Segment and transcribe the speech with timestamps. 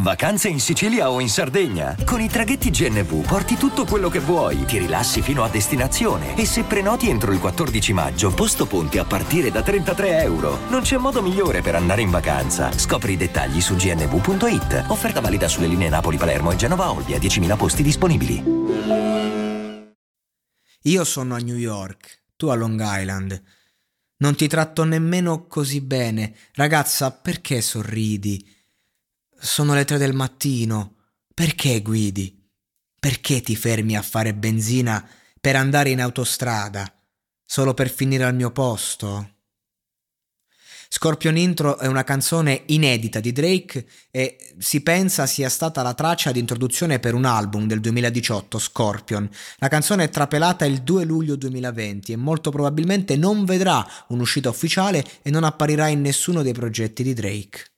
[0.00, 1.96] Vacanze in Sicilia o in Sardegna?
[2.04, 6.46] Con i traghetti GNV porti tutto quello che vuoi, ti rilassi fino a destinazione e
[6.46, 10.60] se prenoti entro il 14 maggio, posto ponti a partire da 33 euro.
[10.68, 12.70] Non c'è modo migliore per andare in vacanza.
[12.70, 14.84] Scopri i dettagli su gnv.it.
[14.86, 18.44] Offerta valida sulle linee Napoli-Palermo e Genova-Olbia, 10.000 posti disponibili.
[20.82, 23.42] Io sono a New York, tu a Long Island.
[24.18, 26.36] Non ti tratto nemmeno così bene.
[26.54, 28.56] Ragazza, perché sorridi?
[29.40, 30.96] Sono le tre del mattino.
[31.32, 32.36] Perché guidi?
[32.98, 35.08] Perché ti fermi a fare benzina
[35.40, 36.92] per andare in autostrada?
[37.44, 39.34] Solo per finire al mio posto?
[40.90, 46.32] Scorpion Intro è una canzone inedita di Drake e si pensa sia stata la traccia
[46.32, 49.28] di introduzione per un album del 2018, Scorpion.
[49.58, 55.04] La canzone è trapelata il 2 luglio 2020 e molto probabilmente non vedrà un'uscita ufficiale
[55.22, 57.77] e non apparirà in nessuno dei progetti di Drake.